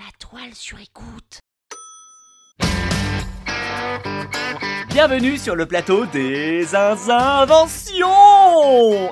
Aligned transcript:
La 0.00 0.06
toile 0.18 0.54
sur 0.54 0.78
écoute. 0.80 1.40
Bienvenue 4.88 5.36
sur 5.36 5.54
le 5.54 5.66
plateau 5.66 6.06
des 6.06 6.74
inventions 6.74 8.08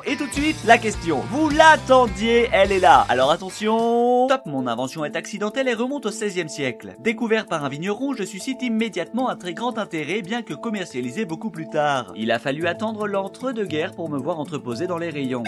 Et 0.07 0.17
tout 0.17 0.27
de 0.27 0.33
suite, 0.33 0.57
la 0.65 0.79
question. 0.79 1.21
Vous 1.31 1.51
l'attendiez, 1.51 2.49
elle 2.53 2.73
est 2.73 2.81
là. 2.81 3.05
Alors 3.11 3.31
attention 3.31 4.29
Top, 4.29 4.47
mon 4.47 4.67
invention 4.67 5.05
est 5.05 5.15
accidentelle 5.15 5.69
et 5.69 5.75
remonte 5.75 6.07
au 6.07 6.11
16e 6.11 6.49
siècle. 6.49 6.95
Découvert 7.01 7.47
par 7.47 7.67
un 7.67 7.69
vigneron, 7.69 8.15
je 8.15 8.25
suscite 8.25 8.63
immédiatement 8.63 9.29
un 9.29 9.37
très 9.37 9.53
grand 9.53 9.77
intérêt, 9.77 10.23
bien 10.23 10.41
que 10.41 10.55
commercialisé 10.55 11.27
beaucoup 11.27 11.51
plus 11.51 11.69
tard. 11.69 12.15
Il 12.17 12.33
a 12.33 12.39
fallu 12.39 12.67
attendre 12.67 13.07
l'entre-deux-guerres 13.07 13.93
pour 13.93 14.09
me 14.09 14.19
voir 14.19 14.41
entreposé 14.41 14.87
dans 14.87 14.97
les 14.97 15.11
rayons. 15.11 15.45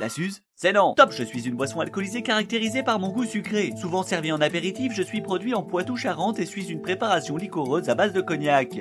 La 0.00 0.08
Suze 0.08 0.42
C'est 0.54 0.72
non 0.72 0.94
Top, 0.94 1.10
je 1.10 1.24
suis 1.24 1.48
une 1.48 1.56
boisson 1.56 1.80
alcoolisée 1.80 2.22
caractérisée 2.22 2.84
par 2.84 3.00
mon 3.00 3.08
goût 3.08 3.24
sucré. 3.24 3.72
Souvent 3.76 4.04
servi 4.04 4.30
en 4.30 4.40
apéritif, 4.40 4.92
je 4.94 5.02
suis 5.02 5.20
produit 5.20 5.54
en 5.54 5.64
Poitou-Charentes 5.64 6.38
et 6.38 6.46
suis 6.46 6.70
une 6.70 6.80
préparation 6.80 7.36
liquoreuse 7.36 7.88
à 7.88 7.96
base 7.96 8.12
de 8.12 8.20
cognac. 8.20 8.78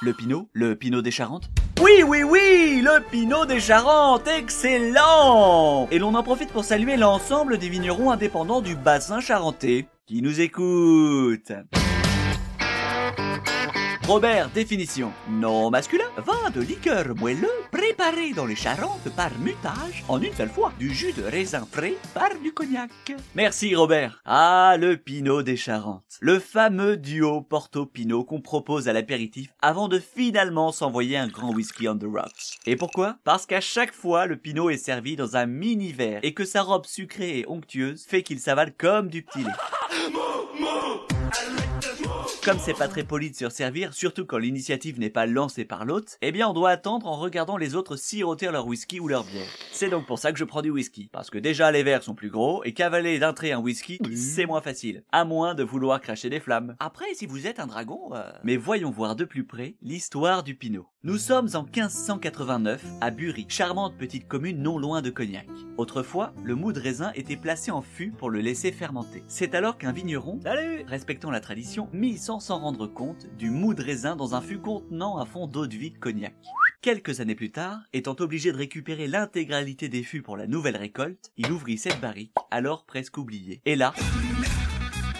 Le 0.00 0.14
Pinot 0.14 0.48
Le 0.54 0.76
Pinot 0.76 1.02
des 1.02 1.10
Charentes? 1.10 1.50
Oui, 1.82 2.02
oui, 2.06 2.22
oui, 2.22 2.80
le 2.82 3.02
Pinot 3.10 3.44
des 3.44 3.60
Charentes, 3.60 4.26
excellent 4.28 5.88
Et 5.90 5.98
l'on 5.98 6.14
en 6.14 6.22
profite 6.22 6.50
pour 6.50 6.64
saluer 6.64 6.96
l'ensemble 6.96 7.58
des 7.58 7.68
vignerons 7.68 8.10
indépendants 8.10 8.62
du 8.62 8.76
bassin 8.76 9.20
charentais 9.20 9.86
qui 10.06 10.22
nous 10.22 10.40
écoutent. 10.40 11.52
Robert, 14.06 14.50
définition. 14.50 15.10
Non 15.30 15.70
masculin, 15.70 16.04
vin 16.18 16.50
de 16.50 16.60
liqueur 16.60 17.14
moelleux 17.16 17.48
préparé 17.72 18.34
dans 18.34 18.44
les 18.44 18.54
Charentes 18.54 19.08
par 19.16 19.30
mutage 19.38 20.04
en 20.08 20.20
une 20.20 20.34
seule 20.34 20.50
fois 20.50 20.74
du 20.78 20.92
jus 20.92 21.14
de 21.14 21.22
raisin 21.22 21.66
frais 21.72 21.94
par 22.12 22.28
du 22.42 22.52
cognac. 22.52 22.90
Merci 23.34 23.74
Robert. 23.74 24.20
Ah, 24.26 24.76
le 24.78 24.98
Pinot 24.98 25.42
des 25.42 25.56
Charentes. 25.56 26.18
Le 26.20 26.38
fameux 26.38 26.98
duo 26.98 27.40
Porto-Pinot 27.40 28.24
qu'on 28.24 28.42
propose 28.42 28.88
à 28.88 28.92
l'apéritif 28.92 29.48
avant 29.62 29.88
de 29.88 29.98
finalement 29.98 30.70
s'envoyer 30.70 31.16
un 31.16 31.28
grand 31.28 31.54
whisky 31.54 31.88
on 31.88 31.96
the 31.96 32.04
rocks. 32.04 32.58
Et 32.66 32.76
pourquoi? 32.76 33.16
Parce 33.24 33.46
qu'à 33.46 33.62
chaque 33.62 33.94
fois, 33.94 34.26
le 34.26 34.36
Pinot 34.36 34.68
est 34.68 34.76
servi 34.76 35.16
dans 35.16 35.36
un 35.36 35.46
mini 35.46 35.92
verre 35.92 36.20
et 36.22 36.34
que 36.34 36.44
sa 36.44 36.60
robe 36.60 36.84
sucrée 36.84 37.38
et 37.38 37.48
onctueuse 37.48 38.04
fait 38.06 38.22
qu'il 38.22 38.38
s'avale 38.38 38.74
comme 38.76 39.08
du 39.08 39.22
petit 39.22 39.44
lait. 39.44 39.50
Comme 42.44 42.58
c'est 42.58 42.74
pas 42.74 42.88
très 42.88 43.04
poli 43.04 43.30
de 43.30 43.36
se 43.36 43.48
servir, 43.48 43.94
surtout 43.94 44.26
quand 44.26 44.36
l'initiative 44.36 45.00
n'est 45.00 45.08
pas 45.08 45.24
lancée 45.24 45.64
par 45.64 45.86
l'hôte, 45.86 46.18
eh 46.20 46.30
bien 46.30 46.46
on 46.46 46.52
doit 46.52 46.68
attendre 46.68 47.06
en 47.06 47.16
regardant 47.16 47.56
les 47.56 47.74
autres 47.74 47.96
siroter 47.96 48.50
leur 48.50 48.66
whisky 48.66 49.00
ou 49.00 49.08
leur 49.08 49.24
bière. 49.24 49.46
C'est 49.72 49.88
donc 49.88 50.04
pour 50.04 50.18
ça 50.18 50.30
que 50.30 50.38
je 50.38 50.44
prends 50.44 50.60
du 50.60 50.68
whisky. 50.68 51.08
Parce 51.10 51.30
que 51.30 51.38
déjà 51.38 51.72
les 51.72 51.82
verres 51.82 52.02
sont 52.02 52.14
plus 52.14 52.28
gros, 52.28 52.62
et 52.64 52.74
cavaler 52.74 53.18
d'un 53.18 53.32
trait 53.32 53.52
un 53.52 53.60
whisky, 53.60 53.98
c'est 54.14 54.44
moins 54.44 54.60
facile. 54.60 55.04
À 55.10 55.24
moins 55.24 55.54
de 55.54 55.64
vouloir 55.64 56.02
cracher 56.02 56.28
des 56.28 56.38
flammes. 56.38 56.76
Après, 56.80 57.14
si 57.14 57.24
vous 57.24 57.46
êtes 57.46 57.60
un 57.60 57.66
dragon... 57.66 58.10
euh, 58.12 58.30
Mais 58.44 58.58
voyons 58.58 58.90
voir 58.90 59.16
de 59.16 59.24
plus 59.24 59.46
près 59.46 59.76
l'histoire 59.80 60.42
du 60.42 60.54
Pinot. 60.54 60.86
Nous 61.02 61.18
sommes 61.18 61.48
en 61.54 61.64
1589 61.64 62.82
à 63.00 63.10
Bury, 63.10 63.46
charmante 63.48 63.96
petite 63.96 64.26
commune 64.26 64.62
non 64.62 64.78
loin 64.78 65.02
de 65.02 65.10
Cognac. 65.10 65.46
Autrefois, 65.76 66.32
le 66.42 66.54
mou 66.54 66.72
de 66.72 66.80
raisin 66.80 67.12
était 67.14 67.36
placé 67.36 67.70
en 67.70 67.82
fût 67.82 68.10
pour 68.10 68.30
le 68.30 68.40
laisser 68.40 68.72
fermenter. 68.72 69.22
C'est 69.28 69.54
alors 69.54 69.76
qu'un 69.76 69.92
vigneron, 69.92 70.40
salut, 70.42 70.84
respectant 70.86 71.30
la 71.30 71.40
tradition, 71.40 71.88
mit 71.92 72.16
sans 72.40 72.54
s'en 72.54 72.58
rendre 72.58 72.88
compte 72.88 73.26
du 73.38 73.48
mou 73.50 73.74
de 73.74 73.82
raisin 73.82 74.16
dans 74.16 74.34
un 74.34 74.40
fût 74.40 74.58
contenant 74.58 75.18
un 75.18 75.24
fond 75.24 75.46
d'eau 75.46 75.68
de 75.68 75.76
vie 75.76 75.92
de 75.92 75.98
cognac. 75.98 76.34
Quelques 76.82 77.20
années 77.20 77.36
plus 77.36 77.52
tard, 77.52 77.78
étant 77.92 78.16
obligé 78.18 78.50
de 78.50 78.56
récupérer 78.56 79.06
l'intégralité 79.06 79.88
des 79.88 80.02
fûts 80.02 80.22
pour 80.22 80.36
la 80.36 80.48
nouvelle 80.48 80.76
récolte, 80.76 81.30
il 81.36 81.52
ouvrit 81.52 81.78
cette 81.78 82.00
barrique, 82.00 82.34
alors 82.50 82.86
presque 82.86 83.18
oubliée. 83.18 83.60
Et 83.66 83.76
là, 83.76 83.94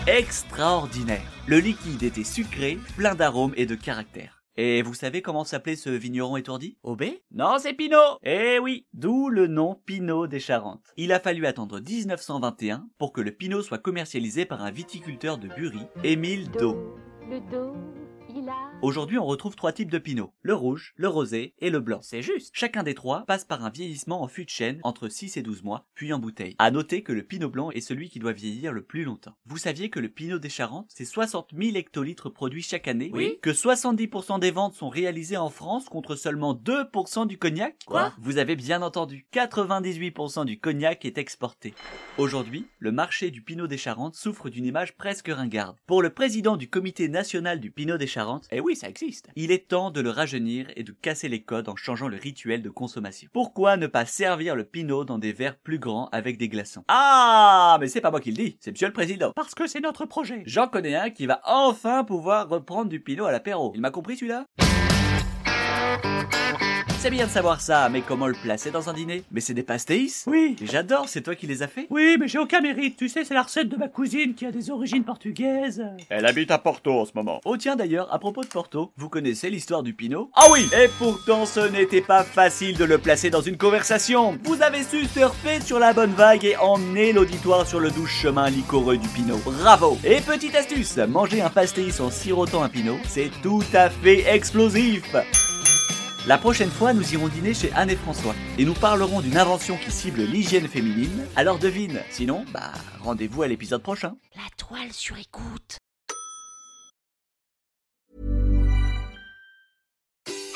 extraordinaire. 0.08 1.22
Le 1.46 1.58
liquide 1.58 2.02
était 2.02 2.24
sucré, 2.24 2.78
plein 2.96 3.14
d'arômes 3.14 3.54
et 3.56 3.66
de 3.66 3.76
caractère. 3.76 4.33
Et 4.56 4.82
vous 4.82 4.94
savez 4.94 5.20
comment 5.20 5.42
s'appelait 5.42 5.74
ce 5.74 5.90
vigneron 5.90 6.36
étourdi? 6.36 6.78
Aubé? 6.84 7.24
Non, 7.32 7.56
c'est 7.58 7.74
Pinot 7.74 8.18
Eh 8.22 8.60
oui, 8.60 8.86
d'où 8.92 9.28
le 9.28 9.48
nom 9.48 9.80
Pinot 9.84 10.28
des 10.28 10.38
Charentes. 10.38 10.92
Il 10.96 11.12
a 11.12 11.18
fallu 11.18 11.44
attendre 11.46 11.80
1921 11.80 12.86
pour 12.96 13.12
que 13.12 13.20
le 13.20 13.32
Pinot 13.32 13.62
soit 13.62 13.78
commercialisé 13.78 14.44
par 14.44 14.62
un 14.62 14.70
viticulteur 14.70 15.38
de 15.38 15.48
Bury, 15.48 15.80
Émile 16.04 16.50
Dau. 16.52 16.96
Le 17.28 17.40
dos, 17.50 17.74
il 18.28 18.48
a. 18.48 18.70
Aujourd'hui, 18.82 19.16
on 19.16 19.24
retrouve 19.24 19.56
trois 19.56 19.72
types 19.72 19.90
de 19.90 19.96
Pinot. 19.96 20.34
Le 20.42 20.54
rouge, 20.54 20.92
le 20.96 21.08
rosé 21.08 21.54
et 21.58 21.70
le 21.70 21.80
blanc. 21.80 22.00
C'est 22.02 22.20
juste. 22.20 22.50
Chacun 22.52 22.82
des 22.82 22.92
trois 22.92 23.24
passe 23.24 23.46
par 23.46 23.64
un 23.64 23.70
vieillissement 23.70 24.22
en 24.22 24.28
fût 24.28 24.44
de 24.44 24.50
chêne 24.50 24.80
entre 24.82 25.08
6 25.08 25.38
et 25.38 25.42
12 25.42 25.62
mois, 25.62 25.86
puis 25.94 26.12
en 26.12 26.18
bouteille. 26.18 26.54
À 26.58 26.70
noter 26.70 27.02
que 27.02 27.12
le 27.12 27.22
Pinot 27.22 27.48
blanc 27.48 27.70
est 27.70 27.80
celui 27.80 28.10
qui 28.10 28.18
doit 28.18 28.32
vieillir 28.32 28.74
le 28.74 28.82
plus 28.82 29.04
longtemps. 29.04 29.36
Vous 29.46 29.56
saviez 29.56 29.88
que 29.88 30.00
le 30.00 30.10
Pinot 30.10 30.38
des 30.38 30.50
Charentes, 30.50 30.90
c'est 30.94 31.06
60 31.06 31.52
000 31.58 31.76
hectolitres 31.76 32.28
produits 32.30 32.62
chaque 32.62 32.86
année? 32.86 33.10
Oui. 33.14 33.38
Que 33.40 33.50
70% 33.50 34.38
des 34.38 34.50
ventes 34.50 34.74
sont 34.74 34.90
réalisées 34.90 35.38
en 35.38 35.48
France 35.48 35.86
contre 35.88 36.14
seulement 36.14 36.54
2% 36.54 37.26
du 37.26 37.38
cognac? 37.38 37.76
Quoi? 37.86 38.12
Vous 38.20 38.36
avez 38.36 38.54
bien 38.54 38.82
entendu. 38.82 39.26
98% 39.32 40.44
du 40.44 40.60
cognac 40.60 41.06
est 41.06 41.16
exporté. 41.16 41.72
Aujourd'hui, 42.18 42.66
le 42.80 42.92
marché 42.92 43.30
du 43.30 43.40
Pinot 43.40 43.66
des 43.66 43.78
Charentes 43.78 44.14
souffre 44.14 44.50
d'une 44.50 44.66
image 44.66 44.94
presque 44.96 45.28
ringarde. 45.28 45.78
Pour 45.86 46.02
le 46.02 46.10
président 46.10 46.58
du 46.58 46.68
comité 46.68 47.08
national 47.08 47.60
du 47.60 47.70
Pinot 47.70 47.96
des 47.96 48.06
Charentes, 48.06 48.46
oui, 48.64 48.76
ça 48.76 48.88
existe. 48.88 49.28
Il 49.36 49.50
est 49.52 49.68
temps 49.68 49.90
de 49.90 50.00
le 50.00 50.08
rajeunir 50.08 50.66
et 50.74 50.84
de 50.84 50.92
casser 50.92 51.28
les 51.28 51.42
codes 51.42 51.68
en 51.68 51.76
changeant 51.76 52.08
le 52.08 52.16
rituel 52.16 52.62
de 52.62 52.70
consommation. 52.70 53.28
Pourquoi 53.30 53.76
ne 53.76 53.86
pas 53.86 54.06
servir 54.06 54.56
le 54.56 54.64
Pinot 54.64 55.04
dans 55.04 55.18
des 55.18 55.34
verres 55.34 55.58
plus 55.58 55.78
grands 55.78 56.08
avec 56.12 56.38
des 56.38 56.48
glaçons? 56.48 56.82
Ah, 56.88 57.76
mais 57.78 57.88
c'est 57.88 58.00
pas 58.00 58.10
moi 58.10 58.20
qui 58.20 58.30
le 58.30 58.42
dis, 58.42 58.56
c'est 58.60 58.70
monsieur 58.70 58.86
le 58.86 58.94
président. 58.94 59.32
Parce 59.36 59.54
que 59.54 59.66
c'est 59.66 59.80
notre 59.80 60.06
projet. 60.06 60.42
J'en 60.46 60.66
connais 60.66 60.94
un 60.94 61.10
qui 61.10 61.26
va 61.26 61.42
enfin 61.44 62.04
pouvoir 62.04 62.48
reprendre 62.48 62.88
du 62.88 63.00
Pinot 63.00 63.26
à 63.26 63.32
l'apéro. 63.32 63.72
Il 63.74 63.82
m'a 63.82 63.90
compris 63.90 64.16
celui-là? 64.16 64.46
C'est 66.98 67.10
bien 67.10 67.26
de 67.26 67.30
savoir 67.30 67.60
ça, 67.60 67.90
mais 67.90 68.00
comment 68.00 68.26
le 68.26 68.32
placer 68.32 68.70
dans 68.70 68.88
un 68.88 68.94
dîner? 68.94 69.24
Mais 69.30 69.40
c'est 69.40 69.52
des 69.52 69.62
pastéis 69.62 70.22
Oui. 70.26 70.56
J'adore, 70.62 71.06
c'est 71.06 71.20
toi 71.20 71.34
qui 71.34 71.46
les 71.46 71.62
as 71.62 71.68
fait 71.68 71.86
Oui, 71.90 72.16
mais 72.18 72.28
j'ai 72.28 72.38
aucun 72.38 72.62
mérite. 72.62 72.96
Tu 72.96 73.10
sais, 73.10 73.24
c'est 73.24 73.34
la 73.34 73.42
recette 73.42 73.68
de 73.68 73.76
ma 73.76 73.88
cousine 73.88 74.34
qui 74.34 74.46
a 74.46 74.50
des 74.50 74.70
origines 74.70 75.04
portugaises. 75.04 75.84
Elle 76.08 76.24
habite 76.24 76.50
à 76.50 76.56
Porto 76.56 77.00
en 77.00 77.04
ce 77.04 77.10
moment. 77.14 77.42
Oh 77.44 77.58
tiens 77.58 77.76
d'ailleurs, 77.76 78.10
à 78.10 78.18
propos 78.18 78.40
de 78.40 78.46
Porto, 78.46 78.90
vous 78.96 79.10
connaissez 79.10 79.50
l'histoire 79.50 79.82
du 79.82 79.92
Pinot? 79.92 80.30
Ah 80.34 80.46
oui 80.50 80.66
Et 80.74 80.88
pourtant 80.98 81.44
ce 81.44 81.60
n'était 81.60 82.00
pas 82.00 82.24
facile 82.24 82.78
de 82.78 82.84
le 82.84 82.96
placer 82.96 83.28
dans 83.28 83.42
une 83.42 83.58
conversation 83.58 84.38
Vous 84.44 84.62
avez 84.62 84.82
su 84.82 85.04
surfer 85.04 85.60
sur 85.60 85.78
la 85.78 85.92
bonne 85.92 86.14
vague 86.14 86.46
et 86.46 86.56
emmener 86.56 87.12
l'auditoire 87.12 87.66
sur 87.66 87.80
le 87.80 87.90
doux 87.90 88.06
chemin 88.06 88.48
liquoreux 88.48 88.96
du 88.96 89.08
Pinot. 89.08 89.40
Bravo 89.44 89.98
Et 90.04 90.22
petite 90.22 90.54
astuce, 90.54 90.96
manger 90.96 91.42
un 91.42 91.50
pastéis 91.50 92.00
en 92.00 92.10
sirotant 92.10 92.62
un 92.62 92.70
Pinot, 92.70 92.96
c'est 93.06 93.30
tout 93.42 93.62
à 93.74 93.90
fait 93.90 94.20
explosif 94.34 95.14
la 96.26 96.38
prochaine 96.38 96.70
fois, 96.70 96.92
nous 96.92 97.12
irons 97.12 97.28
dîner 97.28 97.54
chez 97.54 97.72
Anne 97.72 97.90
et 97.90 97.96
François 97.96 98.34
et 98.58 98.64
nous 98.64 98.74
parlerons 98.74 99.20
d'une 99.20 99.36
invention 99.36 99.76
qui 99.76 99.90
cible 99.90 100.22
l'hygiène 100.22 100.68
féminine. 100.68 101.26
Alors 101.36 101.58
devine, 101.58 102.00
sinon, 102.10 102.44
bah, 102.52 102.72
rendez-vous 103.02 103.42
à 103.42 103.48
l'épisode 103.48 103.82
prochain. 103.82 104.16
La 104.34 104.48
toile 104.56 104.92
sur 104.92 105.16
écoute. 105.18 105.78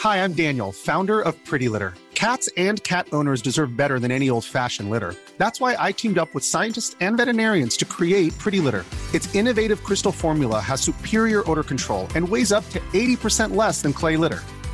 Hi, 0.05 0.19
I'm 0.19 0.32
Daniel, 0.32 0.70
founder 0.70 1.20
of 1.20 1.35
Pretty 1.44 1.69
Litter. 1.69 1.93
Cats 2.14 2.49
and 2.56 2.82
cat 2.82 3.06
owners 3.12 3.43
deserve 3.43 3.76
better 3.76 4.00
than 4.00 4.11
any 4.11 4.31
old 4.31 4.44
fashioned 4.44 4.91
litter. 4.91 5.14
That's 5.38 5.61
why 5.61 5.76
I 5.79 5.93
teamed 5.93 6.19
up 6.19 6.35
with 6.35 6.44
scientists 6.44 6.97
and 7.00 7.17
veterinarians 7.17 7.76
to 7.79 7.85
create 7.85 8.37
Pretty 8.38 8.61
Litter. 8.61 8.85
Its 9.12 9.32
innovative 9.35 9.82
crystal 9.85 10.12
formula 10.12 10.61
has 10.61 10.81
superior 10.81 11.43
odor 11.50 11.62
control 11.62 12.09
and 12.14 12.29
weighs 12.29 12.53
up 12.53 12.69
to 12.71 12.81
80% 12.93 13.55
less 13.55 13.82
than 13.82 13.93
clay 13.93 14.17
litter. 14.17 14.43